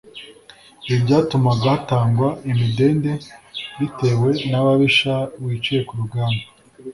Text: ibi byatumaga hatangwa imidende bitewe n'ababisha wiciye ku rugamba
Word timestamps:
ibi 0.85 0.97
byatumaga 1.05 1.65
hatangwa 1.73 2.27
imidende 2.51 3.11
bitewe 3.79 4.29
n'ababisha 4.49 5.13
wiciye 5.43 5.79
ku 5.87 5.93
rugamba 5.99 6.43